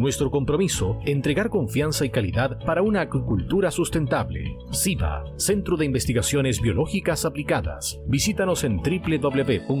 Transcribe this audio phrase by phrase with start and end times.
[0.00, 4.56] Nuestro compromiso, entregar confianza y calidad para una acuicultura sustentable.
[4.70, 8.00] SIVA, Centro de Investigaciones Biológicas Aplicadas.
[8.06, 9.80] Visítanos en www.siva.cl.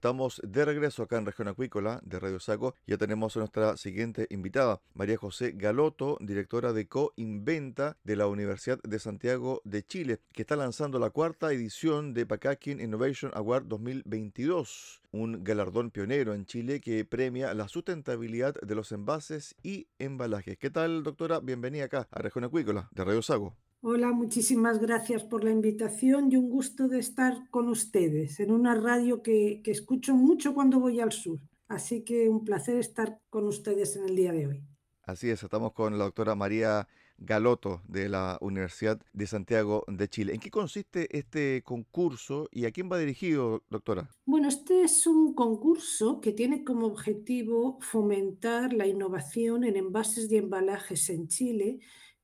[0.00, 2.74] Estamos de regreso acá en Región Acuícola de Radio Saco.
[2.86, 8.80] Ya tenemos a nuestra siguiente invitada, María José Galoto, directora de Co-Inventa de la Universidad
[8.82, 15.02] de Santiago de Chile, que está lanzando la cuarta edición de Packaging Innovation Award 2022,
[15.12, 20.56] un galardón pionero en Chile que premia la sustentabilidad de los envases y embalajes.
[20.56, 21.40] ¿Qué tal, doctora?
[21.40, 23.54] Bienvenida acá a Región Acuícola de Radio Sago.
[23.82, 28.74] Hola, muchísimas gracias por la invitación y un gusto de estar con ustedes en una
[28.74, 31.38] radio que, escucho mucho cuando voy al sur.
[31.66, 34.62] Así que un placer estar con ustedes en el día de hoy.
[35.04, 40.34] Así es, estamos con la doctora María Galoto de la Universidad de Santiago de Chile.
[40.34, 44.10] ¿En qué consiste este concurso y a quién va dirigido, doctora?
[44.26, 50.36] Bueno, este es un concurso que tiene como objetivo fomentar la innovación en envases y
[50.36, 51.80] embalajes en Chile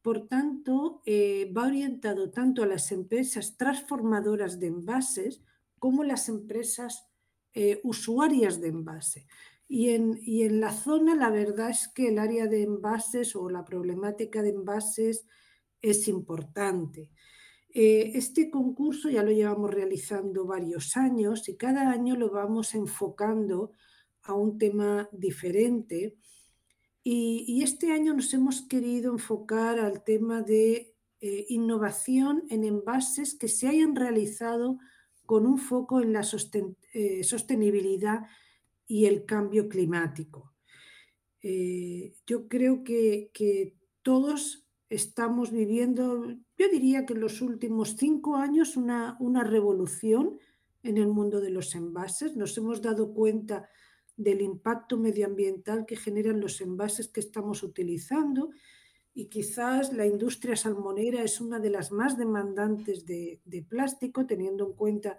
[0.07, 5.43] por tanto, eh, va orientado tanto a las empresas transformadoras de envases
[5.81, 7.09] como las empresas
[7.55, 9.27] eh, usuarias de envase.
[9.67, 13.65] Y en, en, la zona la verdad es que el área de envases o la
[13.65, 15.27] problemática de envases
[15.83, 17.11] es importante.
[17.75, 23.73] Eh, este concurso ya lo llevamos realizando varios años y cada año lo vamos enfocando
[24.23, 26.17] a un tema diferente
[27.09, 33.47] y, este año nos hemos querido enfocar al tema de eh, innovación en envases que
[33.47, 34.81] se hayan realizado
[35.25, 36.27] con un foco en la
[36.93, 38.27] eh, sostenibilidad
[38.89, 40.53] y el cambio climático.
[41.43, 43.31] Eh, yo creo que,
[44.03, 46.27] todos estamos viviendo,
[46.59, 50.41] yo diría que en los últimos cinco años, una, una revolución
[50.83, 52.37] en el mundo de los envases.
[52.37, 53.69] Nos hemos dado cuenta
[54.17, 58.51] del impacto medioambiental que generan los envases que estamos utilizando
[59.17, 64.73] y quizás la industria salmonera es una de las más demandantes de, plástico, teniendo en
[64.75, 65.19] cuenta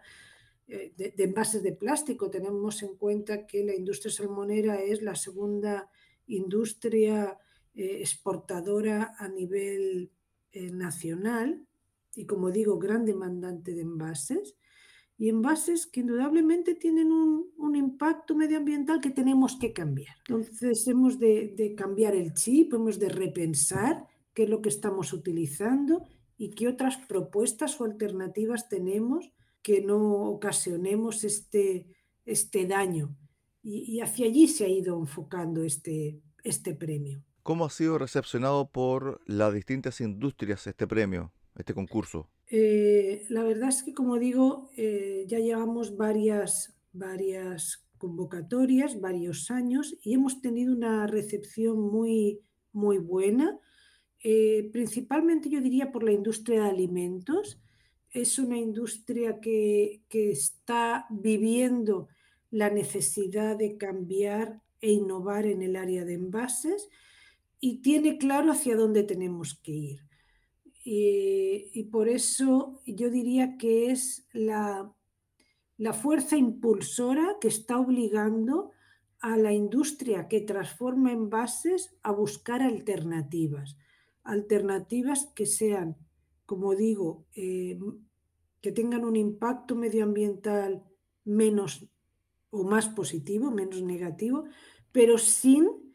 [0.68, 2.30] eh, de, envases de plástico.
[2.30, 5.90] Tenemos en cuenta que la industria salmonera es la segunda
[6.28, 7.40] industria
[7.74, 10.12] eh, exportadora a nivel
[10.52, 11.66] eh, nacional
[12.14, 14.56] y, como digo, gran demandante de envases
[15.18, 20.16] y envases que indudablemente tienen un, impacto medioambiental que tenemos que cambiar.
[20.28, 26.08] Entonces hemos de, cambiar el chip, hemos de repensar qué es lo que estamos utilizando
[26.38, 29.32] y qué otras propuestas o alternativas tenemos
[29.62, 31.86] que no ocasionemos este,
[32.26, 33.16] este daño.
[33.62, 37.24] Y, hacia allí se ha ido enfocando este, este premio.
[37.44, 42.30] ¿Cómo ha sido recepcionado por las distintas industrias este premio, este concurso?
[42.50, 49.98] Eh, la verdad es que, como digo, eh, ya llevamos varias, varias convocatorias, varios años,
[50.02, 52.40] y hemos tenido una recepción muy,
[52.72, 53.60] muy buena,
[54.24, 57.60] eh, principalmente yo diría por la industria de alimentos.
[58.12, 62.08] Es una industria que, que está viviendo
[62.50, 66.88] la necesidad de cambiar e innovar en el área de envases
[67.60, 70.07] y tiene claro hacia dónde tenemos que ir.
[70.90, 74.90] Y, por eso yo diría que es la,
[75.76, 78.72] la fuerza impulsora que está obligando
[79.20, 83.76] a la industria que transforma envases a buscar alternativas,
[84.24, 85.98] alternativas que sean,
[86.46, 87.78] como digo, eh,
[88.62, 90.86] que tengan un impacto medioambiental
[91.26, 91.86] menos
[92.50, 94.46] o más positivo, menos negativo,
[94.94, 95.87] pero sin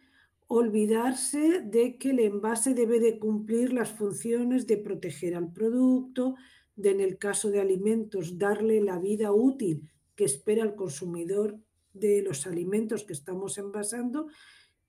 [0.55, 6.35] olvidarse de que el envase debe de cumplir las funciones de proteger al producto,
[6.77, 11.59] de en el caso de alimentos darle la vida útil que espera el consumidor
[11.95, 14.27] de los alimentos que estamos envasando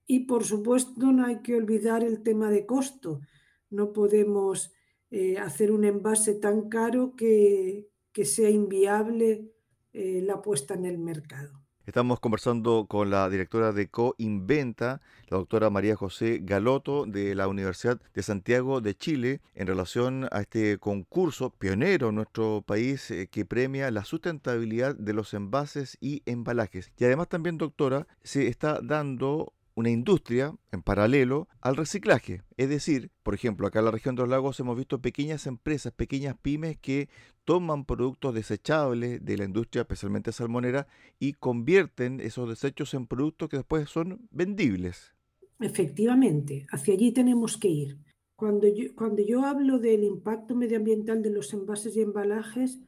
[0.05, 3.21] y por supuesto no hay que olvidar el tema de costo.
[3.69, 4.73] No podemos
[5.11, 9.49] eh, hacer un envase tan caro que, que sea inviable
[9.93, 11.62] eh, la puesta en el mercado.
[11.85, 17.99] Estamos conversando con la directora de CoInventa, la doctora María José Galoto de la Universidad
[18.13, 23.43] de Santiago de Chile, en relación a este concurso pionero en nuestro país eh, que
[23.43, 26.89] premia la sustentabilidad de los envases y embalajes.
[26.97, 32.43] Y además también, doctora, se está dando una industria en paralelo al reciclaje.
[32.57, 35.93] Es decir, por ejemplo, acá en la región de los lagos hemos visto pequeñas empresas,
[35.93, 37.09] pequeñas pymes que
[37.45, 40.87] toman productos desechables de la industria, especialmente salmonera,
[41.19, 45.13] y convierten esos desechos en productos que después son vendibles.
[45.59, 47.97] Efectivamente, hacia allí tenemos que ir.
[48.35, 52.79] Cuando yo, cuando yo hablo del impacto medioambiental de los envases y embalajes,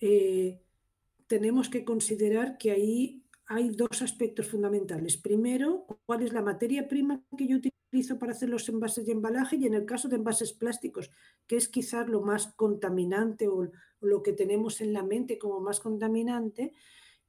[0.00, 0.60] eh,
[1.26, 5.16] tenemos que considerar que ahí hay dos aspectos fundamentales.
[5.16, 9.56] Primero, cuál es la materia prima que yo utilizo para hacer los envases y embalaje
[9.56, 11.10] y en el caso de envases plásticos,
[11.46, 13.70] que es quizás lo más contaminante o,
[14.00, 16.74] lo que tenemos en la mente como más contaminante,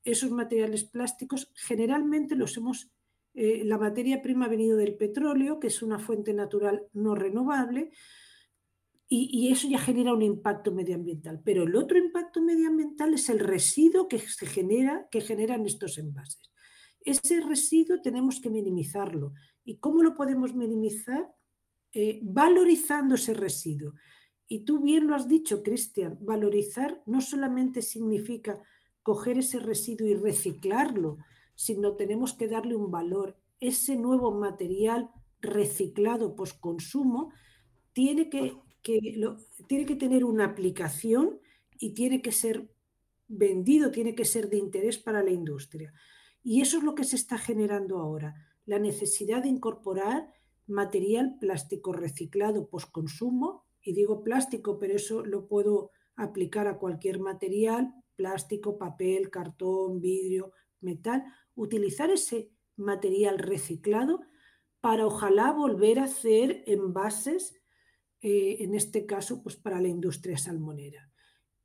[0.04, 2.92] esos materiales plásticos generalmente los hemos,
[3.34, 7.92] eh, la materia prima ha venido del petróleo, que es una fuente natural no renovable,
[9.10, 11.42] y, eso ya genera un impacto medioambiental.
[11.44, 16.52] Pero el otro impacto medioambiental es el residuo que se genera, que generan estos envases.
[17.00, 19.34] Ese residuo tenemos que minimizarlo.
[19.64, 21.26] ¿Y cómo lo podemos minimizar?
[21.94, 23.94] Eh, valorizando ese residuo.
[24.46, 28.62] Y tú bien lo has dicho, Cristian, valorizar no solamente significa
[29.04, 31.18] coger ese residuo y reciclarlo,
[31.56, 33.38] sino tenemos que darle un valor.
[33.62, 35.10] Ese nuevo material
[35.40, 37.32] reciclado post-consumo
[37.94, 38.58] tiene que
[39.68, 41.40] tiene que tener una aplicación
[41.80, 42.70] y tiene que ser
[43.28, 45.94] vendido, tiene que ser de interés para la industria.
[46.44, 48.36] Y eso es lo que se está generando ahora,
[48.66, 50.32] la necesidad de incorporar
[50.66, 57.94] material plástico reciclado post-consumo, y digo plástico, pero eso lo puedo aplicar a cualquier material,
[58.16, 60.52] plástico, papel, cartón, vidrio,
[60.82, 61.24] metal,
[61.56, 64.22] utilizar ese material reciclado
[64.82, 67.54] para ojalá volver a hacer envases
[68.22, 71.10] eh, en este caso, pues para la industria salmonera.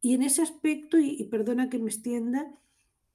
[0.01, 2.59] Y en ese aspecto, y, perdona que me extienda,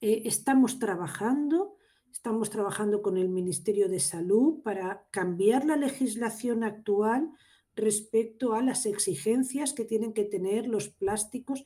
[0.01, 1.75] eh, estamos trabajando,
[2.11, 7.29] estamos trabajando con el Ministerio de Salud para cambiar la legislación actual
[7.75, 11.65] respecto a las exigencias que tienen que tener los plásticos,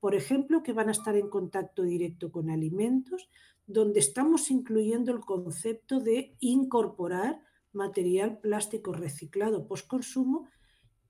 [0.00, 3.28] por ejemplo, que van a estar en contacto directo con alimentos,
[3.66, 10.46] donde estamos incluyendo el concepto de incorporar material plástico reciclado post-consumo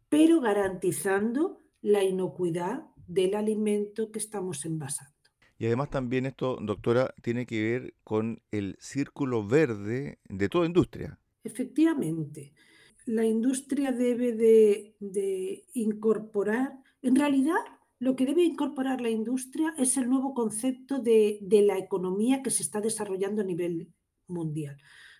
[0.09, 5.15] pero garantizando la inocuidad del alimento que estamos envasando.
[5.59, 11.19] Y además también esto, doctora, tiene que ver con el círculo verde de toda industria.
[11.43, 12.53] Efectivamente,
[13.07, 17.57] la industria debe de, incorporar, en realidad
[17.99, 22.50] lo que debe incorporar la industria es el nuevo concepto de, de la economía que
[22.50, 23.88] se está desarrollando a nivel
[24.29, 24.77] mundial.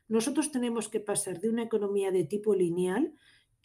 [0.07, 3.15] Nosotros tenemos que pasar de una economía de tipo lineal,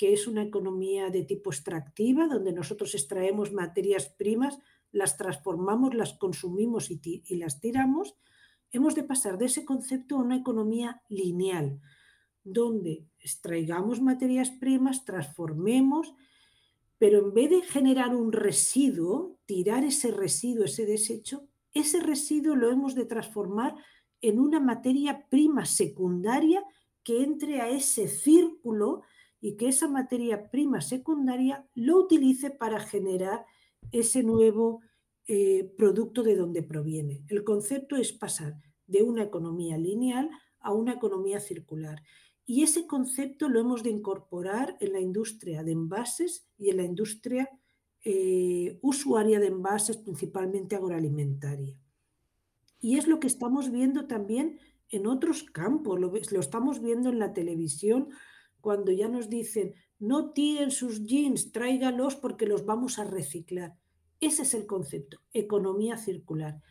[0.04, 4.60] que es una economía de tipo extractiva, donde nosotros extraemos materias primas,
[4.92, 8.14] las transformamos, las consumimos y, las tiramos,
[8.72, 11.80] hemos de pasar de ese concepto a una economía lineal,
[12.44, 16.14] donde extraigamos materias primas, transformemos,
[16.98, 22.70] pero en vez de generar un residuo, tirar ese residuo, ese desecho, ese residuo lo
[22.70, 23.74] hemos de transformar
[24.20, 26.62] en una materia prima secundaria
[27.06, 29.04] que entre a ese círculo
[29.44, 33.46] y que esa materia prima secundaria lo utilice para generar
[33.92, 34.80] ese nuevo
[35.28, 37.26] eh, producto de donde proviene.
[37.28, 38.56] El concepto es pasar
[38.88, 40.30] de una economía lineal
[40.62, 42.02] a una economía circular.
[42.46, 46.84] Y ese concepto lo hemos de incorporar en la industria de envases y en la
[46.84, 47.50] industria
[48.06, 51.78] eh, usuaria de envases, principalmente agroalimentaria.
[52.80, 54.58] Y es lo que estamos viendo también
[54.88, 58.08] en otros campos, lo, lo estamos viendo en la televisión,
[58.64, 63.76] cuando ya nos dicen, no tiren sus jeans, tráigalos porque los vamos a reciclar.
[64.22, 66.62] Ese es el concepto, economía circular.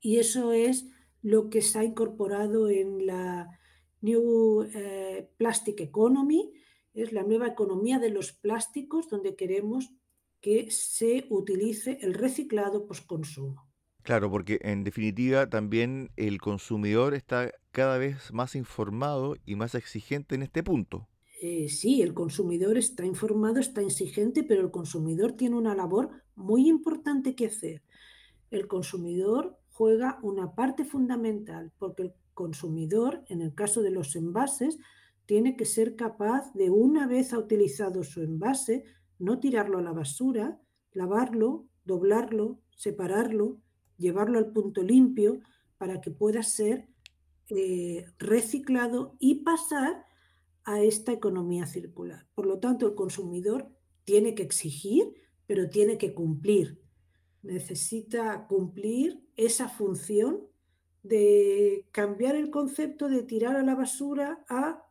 [0.00, 0.86] Y eso es
[1.20, 3.58] lo que se ha incorporado en la
[4.02, 6.52] New eh, Plastic Economy,
[6.94, 9.92] es la nueva economía de los plásticos donde queremos
[10.40, 13.68] que se utilice el reciclado post-consumo.
[14.04, 20.36] Claro, porque en definitiva también el consumidor está cada vez más informado y más exigente
[20.36, 21.08] en este punto.
[21.44, 26.68] Eh, sí, el consumidor está informado, está exigente, pero el consumidor tiene una labor muy
[26.68, 27.82] importante que hacer.
[28.52, 34.78] El consumidor juega una parte fundamental porque el consumidor, en el caso de los envases,
[35.26, 38.84] tiene que ser capaz de una vez ha utilizado su envase,
[39.18, 40.60] no tirarlo a la basura,
[40.92, 43.58] lavarlo, doblarlo, separarlo,
[43.98, 45.40] llevarlo al punto limpio
[45.76, 46.86] para que pueda ser
[47.48, 50.06] eh, reciclado y pasar
[50.64, 52.26] a esta economía circular.
[52.34, 53.68] Por lo tanto, el consumidor
[54.04, 55.14] tiene que exigir,
[55.46, 56.80] pero tiene que cumplir.
[57.42, 60.46] Necesita cumplir esa función
[61.02, 64.86] de cambiar el concepto de tirar a la basura a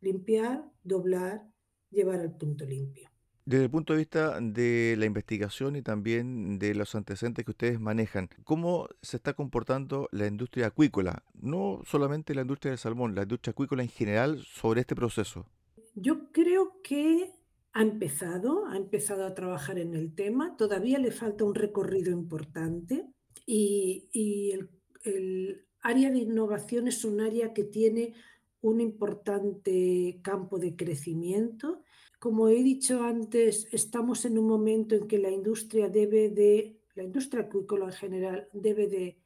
[0.00, 1.48] limpiar, doblar,
[1.90, 3.09] llevar al punto limpio.
[3.46, 7.80] Desde el punto de vista de la investigación y también de los antecedentes que ustedes
[7.80, 11.24] manejan, ¿cómo se está comportando la industria acuícola?
[11.34, 15.46] No solamente la industria del salmón, la industria acuícola en general sobre este proceso.
[15.94, 17.32] Yo creo que
[17.72, 23.06] ha empezado, ha empezado a trabajar en el tema, todavía le falta un recorrido importante
[23.46, 24.70] y, el,
[25.04, 28.14] el área de innovación es un área que tiene
[28.60, 31.82] un importante campo de crecimiento
[32.20, 37.02] como he dicho antes, estamos en un momento en que la industria debe de, la
[37.02, 39.18] industria acuícola en general debe de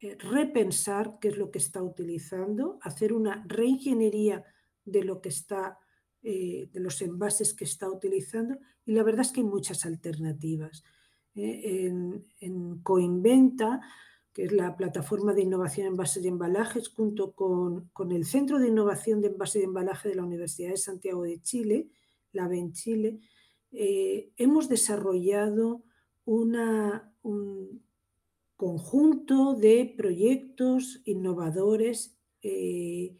[0.00, 4.44] eh, repensar qué es lo que está utilizando, hacer una reingeniería
[4.84, 5.78] de lo que está,
[6.24, 10.82] eh, de los envases que está utilizando, y la verdad es que hay muchas alternativas.
[11.36, 13.82] Eh, en, en, Coinventa,
[14.32, 18.58] que es la plataforma de innovación en envases y embalajes, junto con, con el Centro
[18.58, 21.88] de Innovación de Envases y Embalaje de la Universidad de Santiago de Chile,
[22.32, 23.20] la en Chile,
[23.72, 25.84] eh, hemos desarrollado
[26.24, 27.82] un
[28.56, 33.16] conjunto de proyectos innovadores eh,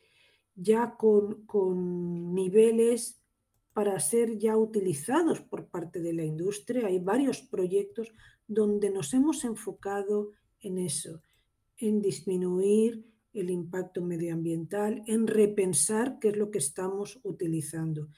[0.55, 3.23] ya con, niveles
[3.73, 6.87] para ser ya utilizados por parte de la industria.
[6.87, 8.13] Hay varios proyectos
[8.47, 11.23] donde nos hemos enfocado en eso,
[11.79, 18.09] en disminuir el impacto medioambiental, en repensar qué es lo que estamos utilizando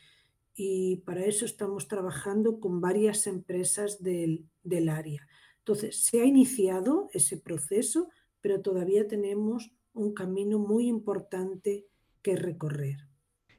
[0.55, 5.27] y para eso estamos trabajando con varias empresas del, del área.
[5.59, 8.09] Entonces, se ha iniciado ese proceso,
[8.41, 11.87] pero todavía tenemos un camino muy importante
[12.23, 13.09] que recorrer.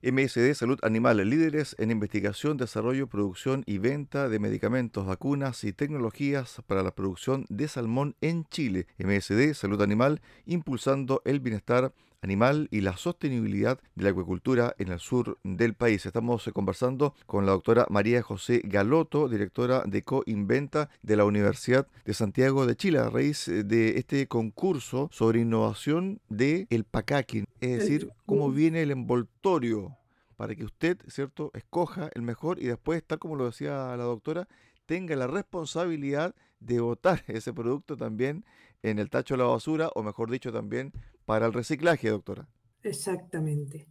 [0.06, 6.62] MSD Salud Animal, líderes en investigación, desarrollo, producción y venta de medicamentos, vacunas y tecnologías
[6.68, 8.88] para la producción de salmón en Chile.
[8.98, 15.00] MSD Salud Animal, impulsando el bienestar animal y la sostenibilidad de la acuicultura en el
[15.00, 16.06] sur del país.
[16.06, 21.88] Estamos eh, conversando con la doctora María José Galoto, directora de Coinventa de la Universidad
[22.06, 27.46] de Santiago de Chile, a raíz eh, de este concurso sobre innovación de el packaging,
[27.60, 29.98] es decir, cómo viene el envoltorio
[30.38, 34.48] para que usted, ¿cierto?, escoja el mejor y después, tal como lo decía la doctora,
[34.86, 38.46] tenga la responsabilidad de botar ese producto también
[38.82, 40.92] en el tacho de la basura, o mejor dicho, también
[41.25, 42.48] para el reciclaje, doctora.
[42.84, 43.88] Exactamente.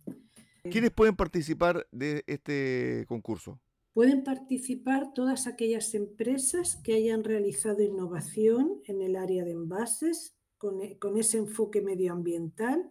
[0.62, 3.60] ¿Quiénes pueden participar de este concurso?
[3.94, 10.80] Pueden participar todas aquellas empresas que hayan realizado innovación en el área de envases con,
[10.80, 12.90] e, ese enfoque medioambiental,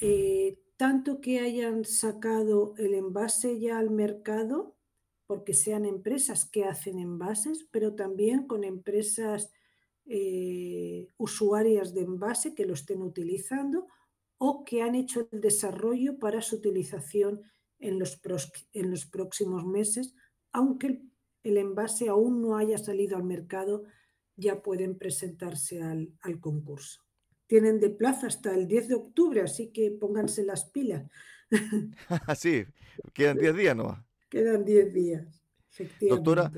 [0.00, 4.76] eh, tanto que hayan sacado el envase ya al mercado,
[5.26, 9.50] porque sean empresas que hacen envases, pero también con empresas
[10.14, 13.86] eh, usuarias de envase que lo estén utilizando
[14.36, 17.40] o que han hecho el desarrollo para su utilización
[17.78, 18.20] en los,
[18.74, 20.14] en los próximos meses,
[20.52, 21.00] aunque
[21.44, 23.84] el envase aún no haya salido al mercado,
[24.36, 27.00] ya pueden presentarse al, concurso.
[27.46, 31.10] Tienen de plazo hasta el 10 de octubre, así que pónganse las pilas.
[32.36, 32.66] sí,
[33.14, 34.04] quedan 10 días ¿no?
[34.28, 36.30] Quedan 10 días, efectivamente.
[36.30, 36.52] Doctora,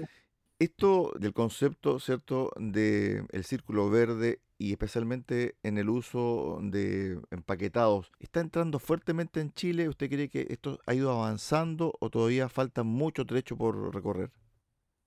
[0.65, 8.13] esto del concepto, ¿cierto?, del el círculo verde y especialmente en el uso de empaquetados,
[8.21, 9.89] ¿está entrando fuertemente en Chile?
[9.89, 14.31] ¿Usted cree que esto ha ido avanzando o todavía falta mucho trecho por recorrer?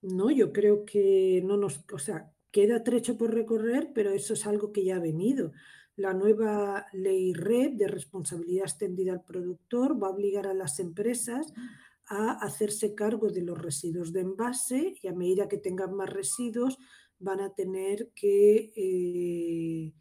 [0.02, 4.46] No, yo creo que no nos, o sea, queda trecho por recorrer, pero eso es
[4.46, 5.52] algo que ya ha venido.
[5.96, 11.52] La nueva ley REP de responsabilidad extendida al productor va a obligar a las empresas
[12.08, 16.78] a hacerse cargo de los residuos de envase y a medida que tengan más residuos
[17.18, 19.92] van a tener que eh,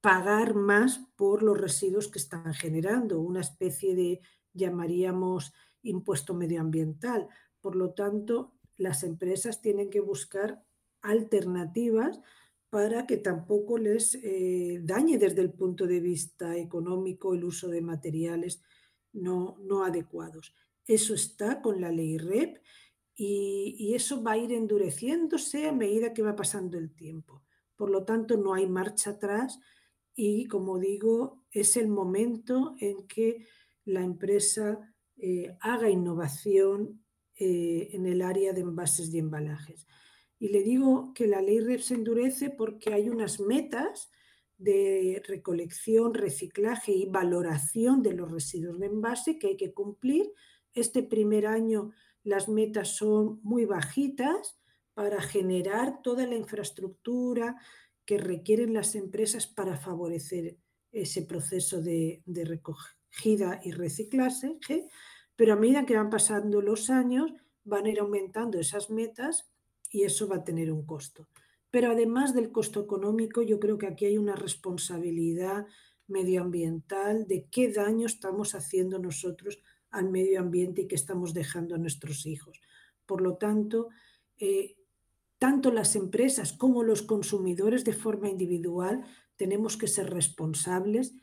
[0.00, 4.20] pagar más por los residuos que están generando, una especie de,
[4.52, 7.28] llamaríamos, impuesto medioambiental.
[7.60, 10.64] Por lo tanto, las empresas tienen que buscar
[11.02, 12.20] alternativas
[12.70, 17.82] para que tampoco les eh, dañe desde el punto de vista económico el uso de
[17.82, 18.62] materiales
[19.12, 20.54] no, no adecuados.
[20.86, 22.58] Eso está con la ley REP
[23.14, 27.42] y, eso va a ir endureciéndose a medida que va pasando el tiempo.
[27.76, 29.60] Por lo tanto, no hay marcha atrás
[30.14, 33.46] y, como digo, es el momento en que
[33.84, 39.86] la empresa eh, haga innovación eh, en el área de envases y embalajes.
[40.38, 44.10] Y le digo que la ley REP se endurece porque hay unas metas
[44.58, 50.32] de recolección, reciclaje y valoración de los residuos de envase que hay que cumplir.
[50.74, 54.58] Este primer año las metas son muy bajitas
[54.94, 57.56] para generar toda la infraestructura
[58.04, 60.58] que requieren las empresas para favorecer
[60.90, 64.88] ese proceso de, recogida y reciclaje,
[65.36, 67.32] pero a medida que van pasando los años
[67.64, 69.50] van a ir aumentando esas metas
[69.90, 71.28] y eso va a tener un costo.
[71.70, 75.66] Pero además del costo económico, yo creo que aquí hay una responsabilidad
[76.06, 79.58] medioambiental de qué daño estamos haciendo nosotros
[79.92, 82.60] al medio ambiente y que estamos dejando a nuestros hijos.
[83.06, 83.88] Por lo tanto,
[84.38, 84.76] eh,
[85.38, 89.04] tanto las empresas como los consumidores de forma individual
[89.36, 91.14] tenemos que ser responsables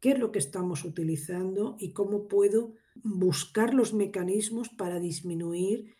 [0.00, 5.94] qué es lo que estamos utilizando y cómo puedo buscar los mecanismos para disminuir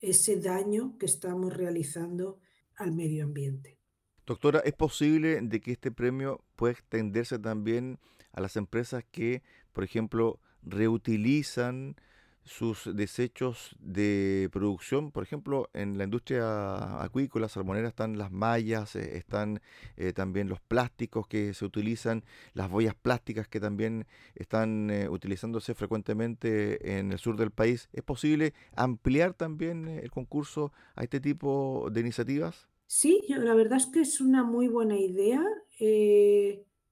[0.00, 2.40] ese daño que estamos realizando
[2.76, 3.78] al medio ambiente.
[4.26, 7.98] Doctora, ¿es posible de que este premio pueda extenderse también
[8.34, 9.42] a las empresas que,
[9.72, 11.96] por ejemplo, reutilizan
[12.44, 19.16] sus desechos de producción, por ejemplo, en la industria acuícola, salmonera, están las mallas, eh,
[19.16, 19.60] están
[19.96, 25.74] eh, también los plásticos que se utilizan, las boyas plásticas que también están eh, utilizándose
[25.74, 27.88] frecuentemente en el sur del país.
[27.92, 32.68] ¿Es posible ampliar también el concurso a este tipo de iniciativas?
[32.86, 35.42] Sí, la verdad es que es una muy buena idea.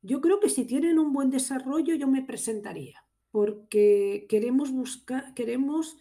[0.03, 5.97] Yo creo que si tienen un buen desarrollo, yo me presentaría porque queremos buscar, queremos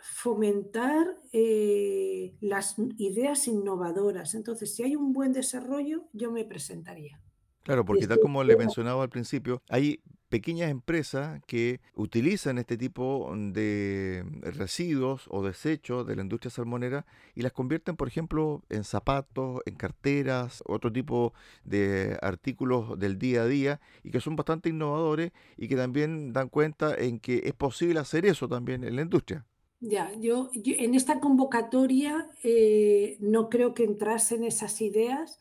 [0.00, 4.34] fomentar eh, las ideas innovadoras.
[4.34, 7.20] Entonces, si hay un buen desarrollo, yo me presentaría.
[7.64, 10.00] Claro, porque tal como le mencionaba al principio, hay
[10.36, 17.40] pequeñas empresas que utilizan este tipo de residuos o desechos de la industria salmonera y
[17.40, 21.32] las convierten, por ejemplo, en zapatos, en carteras, otro tipo
[21.64, 26.50] de artículos del día a día y que son bastante innovadores y que también dan
[26.50, 29.46] cuenta en que es posible hacer eso también en la industria.
[29.80, 35.40] Ya, yo, en esta convocatoria eh, no creo que entrasen esas ideas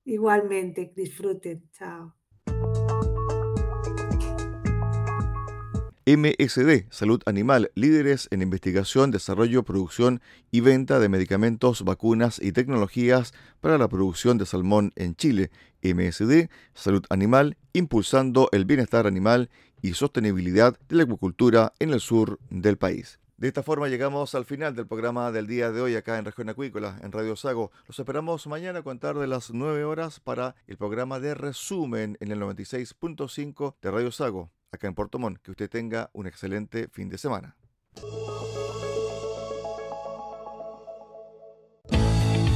[0.06, 1.68] Igualmente, disfruten.
[1.72, 2.14] Chao.
[6.08, 10.20] MSD, Salud Animal, líderes en investigación, desarrollo, producción
[10.52, 15.50] y venta de medicamentos, vacunas y tecnologías para la producción de salmón en Chile.
[15.82, 19.50] MSD, Salud Animal, impulsando el bienestar animal
[19.82, 23.18] y sostenibilidad de la acuicultura en el sur del país.
[23.36, 26.48] De esta forma llegamos al final del programa del día de hoy acá en Región
[26.48, 27.70] Acuícola, en Radio Sago.
[27.86, 32.32] Los esperamos mañana a contar de las 9 horas para el programa de resumen en
[32.32, 35.42] el 96.5 de Radio Sago, acá en Puerto Montt.
[35.42, 37.56] Que usted tenga un excelente fin de semana.